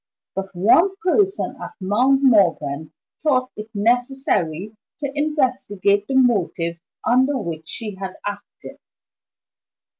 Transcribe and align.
But 0.33 0.49
one 0.55 0.95
person 1.03 1.57
at 1.61 1.73
Mount 1.79 2.23
Morven 2.23 2.91
thought 3.21 3.51
it 3.55 3.69
necessary 3.75 4.75
to 4.99 5.11
investigate 5.13 6.07
the 6.07 6.15
motives 6.15 6.79
under 7.05 7.37
which 7.37 7.69
she 7.69 7.93
had 7.97 8.15
acted. 8.25 8.79